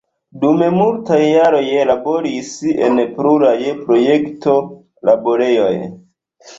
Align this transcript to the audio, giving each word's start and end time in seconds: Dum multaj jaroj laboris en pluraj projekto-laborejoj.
Dum 0.43 0.61
multaj 0.77 1.19
jaroj 1.25 1.61
laboris 1.91 2.51
en 2.89 3.05
pluraj 3.21 3.55
projekto-laborejoj. 3.87 5.75